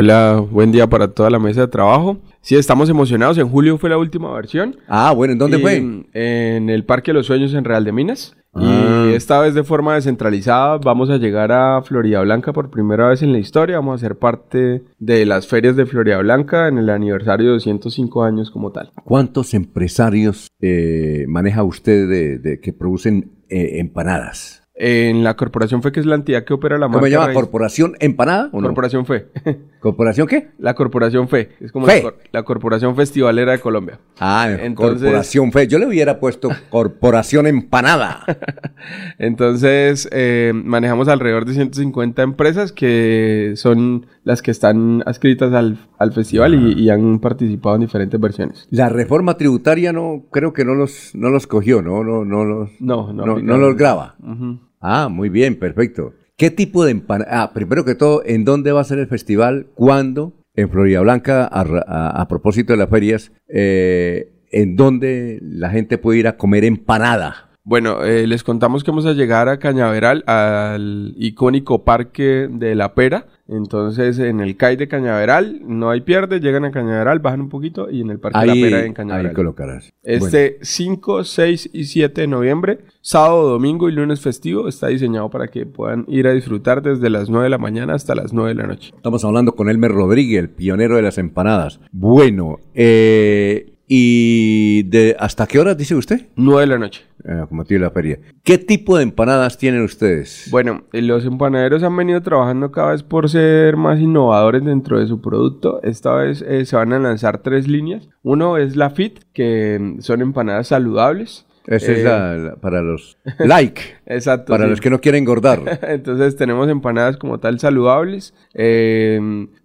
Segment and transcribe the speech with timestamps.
[0.00, 2.18] Hola, buen día para toda la mesa de trabajo.
[2.40, 3.36] Sí, estamos emocionados.
[3.36, 4.76] En julio fue la última versión.
[4.86, 5.76] Ah, bueno, ¿en dónde Y, fue?
[6.12, 8.36] En el Parque de los Sueños en Real de Minas.
[8.54, 9.08] Ah.
[9.10, 13.22] Y esta vez de forma descentralizada vamos a llegar a Florida Blanca por primera vez
[13.22, 13.78] en la historia.
[13.78, 18.22] Vamos a ser parte de las ferias de Florida Blanca en el aniversario de 205
[18.22, 18.92] años como tal.
[19.04, 24.62] ¿Cuántos empresarios eh, maneja usted de, de- que producen eh, empanadas?
[24.80, 27.00] En la Corporación FE, que es la entidad que opera la marca.
[27.00, 27.32] ¿Cómo se llama?
[27.32, 28.68] ¿Corporación Empanada o no?
[28.68, 29.26] Corporación FE.
[29.80, 30.48] ¿Corporación qué?
[30.58, 31.50] la Corporación FE.
[31.60, 32.02] Es como FE.
[32.02, 33.98] La, la Corporación Festivalera de Colombia.
[34.18, 35.68] Ah, Entonces- Corporación Fe.
[35.68, 38.24] Yo le hubiera puesto Corporación Empanada.
[39.18, 46.12] Entonces, eh, manejamos alrededor de 150 empresas que son las que están adscritas al, al
[46.12, 48.66] festival y, y han participado en diferentes versiones.
[48.70, 52.04] La reforma tributaria no, creo que no los, no los cogió, ¿no?
[52.04, 53.24] No, no los, No, no.
[53.26, 54.16] no, no los graba.
[54.22, 54.60] Ujú.
[54.80, 56.12] Ah, muy bien, perfecto.
[56.38, 57.42] ¿Qué tipo de empanada?
[57.42, 59.66] Ah, primero que todo, ¿en dónde va a ser el festival?
[59.74, 60.34] ¿Cuándo?
[60.54, 66.20] En Florida Blanca, a, a propósito de las ferias, eh, ¿en dónde la gente puede
[66.20, 67.47] ir a comer empanada?
[67.68, 72.94] Bueno, eh, les contamos que vamos a llegar a Cañaveral, al icónico parque de la
[72.94, 73.26] Pera.
[73.46, 77.90] Entonces, en el CAI de Cañaveral, no hay pierde, llegan a Cañaveral, bajan un poquito
[77.90, 79.34] y en el parque de Ahí, la Pera en ahí Cañaveral.
[79.34, 79.92] colocarás.
[80.02, 85.28] Bueno, Este 5, 6 y 7 de noviembre, sábado, domingo y lunes festivo, está diseñado
[85.28, 88.48] para que puedan ir a disfrutar desde las 9 de la mañana hasta las 9
[88.48, 88.92] de la noche.
[88.96, 91.80] estamos hablando con Elmer Rodríguez, el pionero de las empanadas.
[91.92, 96.26] Bueno, eh, ¿y de hasta qué horas dice usted?
[96.36, 97.04] 9 de la noche.
[97.24, 98.18] Eh, como tiene la feria.
[98.44, 100.46] ¿Qué tipo de empanadas tienen ustedes?
[100.50, 105.06] Bueno, eh, los empanaderos han venido trabajando cada vez por ser más innovadores dentro de
[105.08, 105.80] su producto.
[105.82, 108.08] Esta vez eh, se van a lanzar tres líneas.
[108.22, 111.44] Uno es la Fit, que mm, son empanadas saludables.
[111.66, 114.52] Esa es Eh, la, la- para los like, Exacto.
[114.52, 114.70] para sí.
[114.70, 115.60] los que no quieren engordar.
[115.82, 118.32] Entonces tenemos empanadas como tal saludables.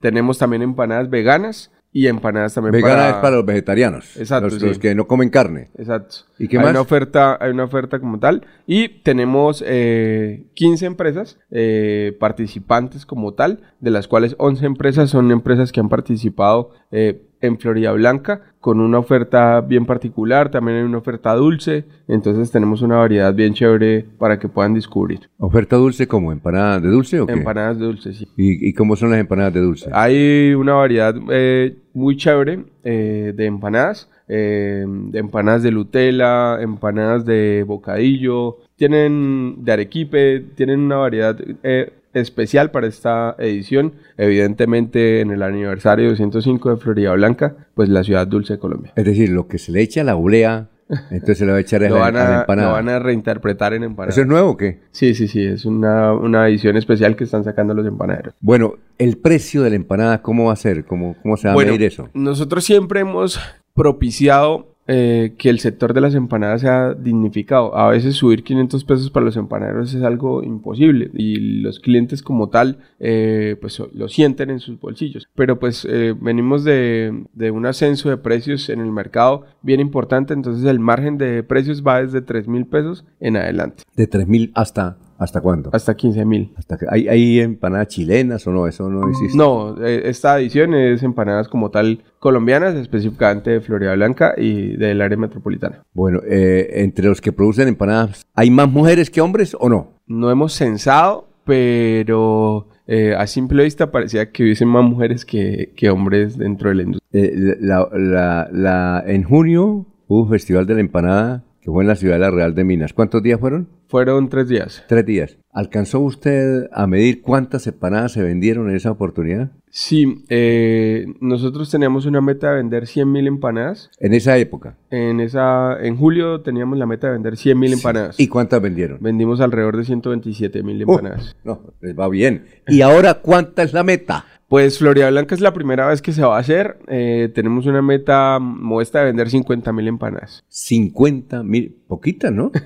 [0.00, 3.08] tenemos también empanadas veganas y empanadas también Vegana para...
[3.10, 4.66] es para los vegetarianos, Exacto, los, sí.
[4.66, 5.70] los que no comen carne.
[5.76, 6.16] Exacto.
[6.38, 6.70] ¿Y qué hay más?
[6.72, 8.46] Una oferta, hay una oferta como tal.
[8.66, 15.30] Y tenemos eh, 15 empresas eh, participantes como tal, de las cuales 11 empresas son
[15.30, 20.50] empresas que han participado eh, en Florida Blanca con una oferta bien particular.
[20.50, 21.84] También hay una oferta dulce.
[22.06, 25.28] Entonces tenemos una variedad bien chévere para que puedan descubrir.
[25.38, 27.32] ¿Oferta dulce como empanada de dulce o qué?
[27.32, 28.28] Empanadas dulces, sí.
[28.36, 29.90] ¿Y, y cómo son las empanadas de dulce?
[29.92, 37.24] Hay una variedad eh, muy chévere eh, de empanadas, eh, de empanadas de Nutella, empanadas
[37.24, 43.94] de bocadillo, tienen de arequipe, tienen una variedad eh, especial para esta edición.
[44.16, 48.92] Evidentemente en el aniversario 205 de Florida Blanca, pues la ciudad dulce de Colombia.
[48.96, 50.68] Es decir, lo que se le echa a la oblea,
[51.10, 52.68] entonces se le va a echar a la, van a la a, empanada.
[52.68, 54.14] lo van a reinterpretar en empanadas.
[54.14, 54.80] ¿Eso es nuevo o qué?
[54.90, 58.34] Sí, sí, sí, es una, una edición especial que están sacando los empanaderos.
[58.40, 60.84] Bueno, el precio de la empanada, ¿cómo va a ser?
[60.84, 62.08] ¿Cómo, cómo se va Bueno, a medir eso?
[62.14, 63.40] Nosotros siempre hemos
[63.74, 67.76] propiciado eh, que el sector de las empanadas sea dignificado.
[67.76, 72.48] A veces subir 500 pesos para los empanaderos es algo imposible y los clientes como
[72.48, 75.28] tal eh, pues lo sienten en sus bolsillos.
[75.34, 80.32] Pero pues eh, venimos de, de un ascenso de precios en el mercado bien importante,
[80.32, 84.52] entonces el margen de precios va desde 3 mil pesos en adelante De 3 mil
[84.54, 85.70] hasta, ¿hasta cuándo?
[85.72, 86.52] hasta 15 mil.
[86.56, 88.66] Hasta que, ¿hay, ¿Hay empanadas chilenas o no?
[88.66, 89.36] Eso no existe.
[89.36, 95.00] No, eh, esta edición es empanadas como tal colombianas, específicamente de Florida Blanca y del
[95.02, 95.82] área metropolitana.
[95.92, 99.88] Bueno, eh, entre los que producen empanadas, ¿hay más mujeres que hombres o no?
[100.06, 105.90] No hemos censado, pero eh, a simple vista parecía que hubiesen más mujeres que, que
[105.90, 107.08] hombres dentro de la industria.
[107.24, 111.88] Eh, la, la- la- en junio hubo un festival de la empanada que fue en
[111.88, 112.92] la ciudad de la Real de Minas.
[112.92, 113.68] ¿Cuántos días fueron?
[113.88, 114.84] Fueron tres días.
[114.86, 115.38] Tres días.
[115.50, 119.50] ¿Alcanzó usted a medir cuántas empanadas se vendieron en esa oportunidad?
[119.70, 123.90] Sí, eh, nosotros teníamos una meta de vender 100 mil empanadas.
[123.98, 124.76] En esa época.
[124.90, 128.20] En, esa, en julio teníamos la meta de vender 100 mil empanadas.
[128.20, 128.98] ¿Y cuántas vendieron?
[129.00, 131.34] Vendimos alrededor de 127 mil Uh, empanadas.
[131.44, 132.44] no, les va bien.
[132.68, 134.24] ¿Y ahora cuánta es la meta?
[134.48, 136.78] Pues Florida Blanca es la primera vez que se va a hacer.
[136.88, 140.42] Eh, tenemos una meta modesta de vender 50 mil empanadas.
[140.48, 141.76] 50 mil.
[141.86, 142.50] Poquita, ¿no?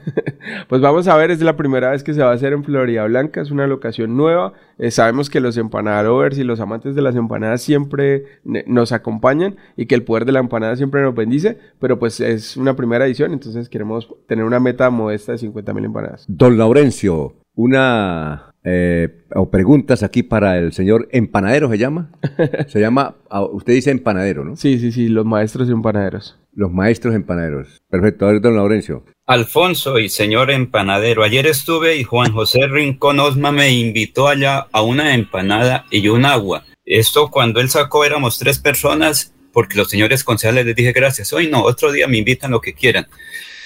[0.69, 3.05] Pues vamos a ver, es la primera vez que se va a hacer en Florida
[3.05, 4.55] Blanca, es una locación nueva.
[4.77, 8.25] Eh, sabemos que los empanaderos y los amantes de las empanadas siempre
[8.67, 12.57] nos acompañan y que el poder de la empanada siempre nos bendice, pero pues es
[12.57, 16.25] una primera edición, entonces queremos tener una meta modesta de 50 mil empanadas.
[16.27, 22.11] Don Laurencio, una eh, o preguntas aquí para el señor empanadero, ¿se llama?
[22.69, 23.17] Se llama,
[23.53, 24.57] usted dice empanadero, ¿no?
[24.57, 26.39] Sí, sí, sí, los maestros empanaderos.
[26.55, 27.83] Los maestros empanaderos.
[27.91, 29.05] Perfecto, a ver, don Laurencio.
[29.27, 34.83] Alfonso y señor empanadero, ayer estuve y Juan José Rincón Osma me invitó allá a
[34.83, 36.65] una empanada y un agua.
[36.85, 41.33] Esto cuando él sacó éramos tres personas, porque los señores concejales les dije gracias.
[41.33, 43.07] Hoy no, otro día me invitan lo que quieran.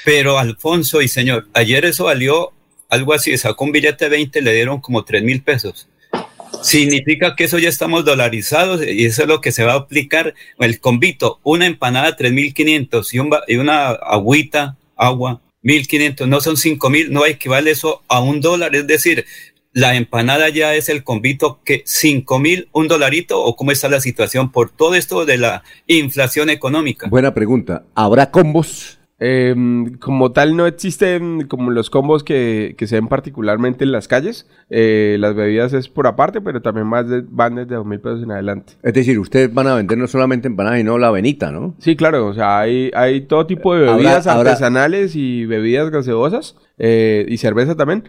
[0.04, 2.52] Pero Alfonso y señor, ayer eso valió
[2.88, 5.88] algo así, sacó un billete de 20, le dieron como 3 mil pesos.
[6.62, 10.34] Significa que eso ya estamos dolarizados y eso es lo que se va a aplicar.
[10.58, 17.08] El convito, una empanada 3.500 y, un, y una agüita, agua, 1.500, no son 5.000,
[17.10, 18.74] no equivale eso a un dólar.
[18.74, 19.26] Es decir,
[19.72, 24.50] la empanada ya es el convito que 5.000, un dolarito o cómo está la situación
[24.50, 27.08] por todo esto de la inflación económica.
[27.08, 27.84] Buena pregunta.
[27.94, 28.95] ¿Habrá combos?
[29.18, 29.54] Eh,
[29.98, 34.46] como tal no existen como los combos que, que se ven particularmente en las calles.
[34.68, 38.22] Eh, las bebidas es por aparte, pero también más de, van desde dos mil pesos
[38.22, 38.74] en adelante.
[38.82, 41.74] Es decir, ustedes van a vender no solamente empanadas, sino la avenita, ¿no?
[41.78, 46.56] Sí, claro, o sea, hay, hay todo tipo de bebidas habrá- artesanales y bebidas gaseosas
[46.78, 48.04] eh, y cerveza también,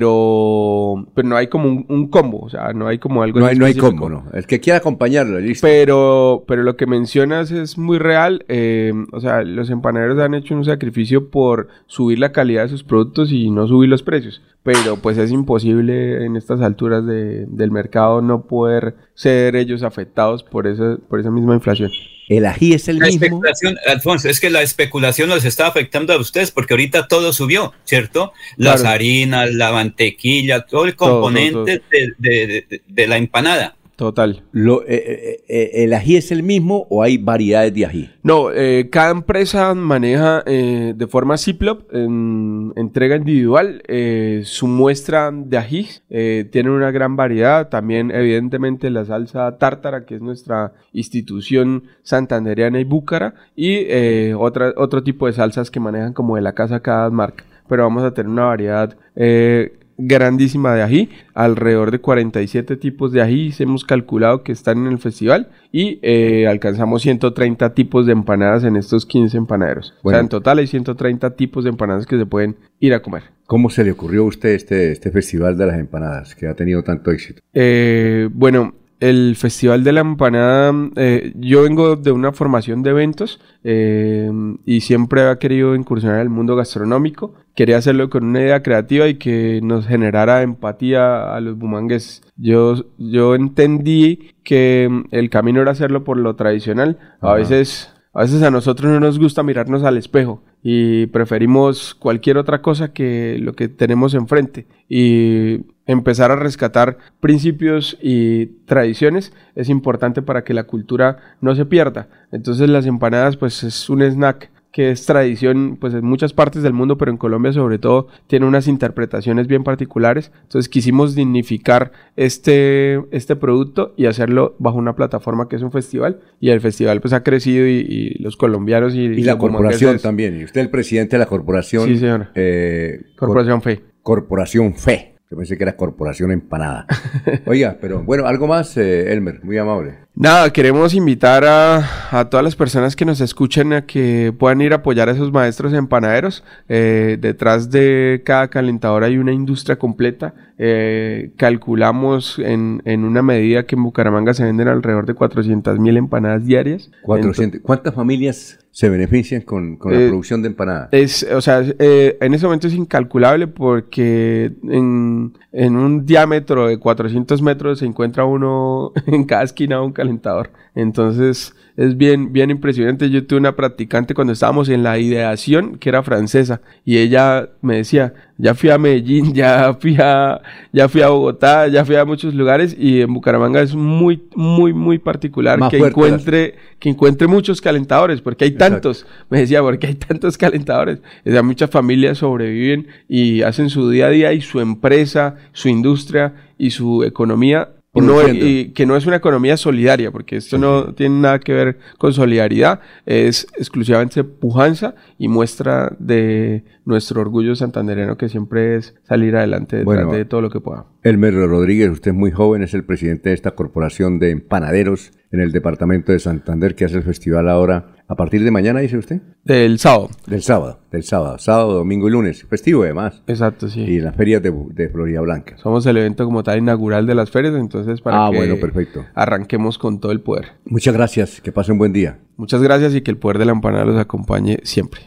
[0.00, 3.46] pero, pero no hay como un, un combo, o sea, no hay como algo No
[3.46, 4.24] hay, no hay combo, ¿no?
[4.32, 5.66] El que quiera acompañarlo, listo.
[5.66, 8.44] Pero, pero lo que mencionas es muy real.
[8.48, 12.84] eh, o sea, los empanaderos han hecho un sacrificio por subir la calidad de sus
[12.84, 14.42] productos y no subir los precios.
[14.62, 20.42] Pero pues es imposible en estas alturas de- del mercado no poder ser ellos afectados
[20.42, 21.90] por esa, por esa misma inflación.
[22.28, 23.24] El ají es el La mismo.
[23.24, 27.72] especulación, Alfonso, es que la especulación los está afectando a ustedes porque ahorita todo subió,
[27.84, 28.32] ¿cierto?
[28.56, 28.94] Las Claro.
[28.96, 33.76] harinas, la mantequilla, todo el Todo, todo, componente De, de- de- de la empanada.
[33.96, 34.42] Total.
[34.52, 38.10] Lo- eh, eh, eh, ¿El ají es el mismo o hay variedades de ají?
[38.22, 45.30] No, eh, cada empresa maneja eh, de forma Ziploc, en entrega individual, eh, su muestra
[45.32, 45.86] de ají.
[46.10, 47.70] Eh, tienen una gran variedad.
[47.70, 53.32] También, evidentemente, la salsa tártara, que es nuestra institución santandereana y búcara.
[53.56, 57.44] Y eh, otra, otro tipo de salsas que manejan como de la casa cada marca.
[57.66, 63.22] Pero vamos a tener una variedad eh, grandísima de ají, alrededor de 47 tipos de
[63.22, 68.64] ají hemos calculado que están en el festival y eh, alcanzamos 130 tipos de empanadas
[68.64, 69.94] en estos 15 empanaderos.
[70.02, 73.24] O sea, en total hay 130 tipos de empanadas que se pueden ir a comer.
[73.46, 76.82] ¿Cómo se le ocurrió a usted este, este festival de las empanadas que ha tenido
[76.82, 77.40] tanto éxito?
[77.54, 83.40] Eh, bueno, el Festival de la Empanada, eh, yo vengo de una formación de eventos
[83.62, 84.30] eh,
[84.64, 87.34] y siempre había querido incursionar en el mundo gastronómico.
[87.54, 92.22] Quería hacerlo con una idea creativa y que nos generara empatía a los bumangueses.
[92.36, 96.98] Yo, yo entendí que mm, el camino era hacerlo por lo tradicional.
[97.20, 97.36] A Ajá.
[97.36, 102.62] veces, a veces a nosotros no nos gusta mirarnos al espejo y preferimos cualquier otra
[102.62, 104.66] cosa que lo que tenemos enfrente.
[104.88, 111.64] Y empezar a rescatar principios y tradiciones es importante para que la cultura no se
[111.66, 112.08] pierda.
[112.32, 116.74] Entonces las empanadas pues es un snack que es tradición pues en muchas partes del
[116.74, 120.30] mundo, pero en Colombia sobre todo tiene unas interpretaciones bien particulares.
[120.42, 126.20] Entonces quisimos dignificar este, este producto y hacerlo bajo una plataforma que es un festival
[126.40, 130.38] y el festival pues ha crecido y, y los colombianos y, Y la corporación también.
[130.40, 131.86] Y usted el presidente de la corporación.
[131.86, 132.28] Sí, señor.
[132.34, 133.76] eh, Corporación Fe.
[134.02, 135.15] Cor- corporación Fe.
[135.28, 136.86] Yo pensé que era Corporación Empanada.
[137.46, 139.98] Oiga, pero bueno, algo más, eh, Elmer, muy amable.
[140.14, 144.72] Nada, queremos invitar a, a todas las personas que nos escuchen a que puedan ir
[144.72, 146.44] a apoyar a esos maestros empanaderos.
[146.68, 150.32] Eh, detrás de cada calentador hay una industria completa.
[150.58, 155.96] Eh, calculamos en, en una medida que en Bucaramanga se venden alrededor de 400 mil
[155.96, 156.90] empanadas diarias.
[157.02, 157.60] 400.
[157.62, 160.88] ¿Cuántas familias se benefician con, con la Eh, producción de empanadas?
[160.92, 166.78] Es, o sea, eh, en ese momento es incalculable porque en, en un diámetro de
[166.78, 170.50] 400 metros se encuentra uno en cada esquina un calentador.
[170.74, 173.10] Entonces es bien, bien impresionante.
[173.10, 177.76] Yo tuve una practicante cuando estábamos en la ideación que era francesa y ella me
[177.76, 180.40] decía, ya fui a Medellín, ya fui a,
[180.72, 184.72] ya fui a Bogotá, ya fui a muchos lugares y en Bucaramanga es muy, muy,
[184.72, 188.74] muy particular Más que fuerte encuentre, que encuentre muchos calentadores porque hay Exacto.
[188.74, 189.06] tantos.
[189.28, 191.00] Me decía, porque hay tantos calentadores.
[191.26, 195.68] O sea, muchas familias sobreviven y hacen su día a día y su empresa, su
[195.68, 197.68] industria y su economía.
[197.96, 201.78] No, y que no es una economía solidaria, porque esto no tiene nada que ver
[201.98, 209.36] con solidaridad, es exclusivamente pujanza y muestra de nuestro orgullo santandereano que siempre es salir
[209.36, 210.12] adelante detrás Bueno.
[210.12, 210.86] de todo lo que pueda.
[211.02, 215.40] Elmer Rodríguez, usted es muy joven, es el presidente de esta corporación de empanaderos en
[215.40, 217.95] el departamento de Santander que hace el festival ahora.
[218.08, 219.20] A partir de mañana, dice usted.
[219.42, 220.10] Del sábado.
[220.28, 223.20] Del sábado, del sábado, sábado, domingo y lunes, festivo además.
[223.26, 223.80] Exacto, sí.
[223.80, 225.56] Y las ferias de, de Florida Blanca.
[225.58, 229.04] Somos el evento como tal inaugural de las ferias, entonces para Ah, que bueno, perfecto.
[229.14, 230.52] arranquemos con todo el poder.
[230.66, 232.18] Muchas gracias, que pasen buen día.
[232.36, 235.00] Muchas gracias y que el poder de la empanada los acompañe siempre.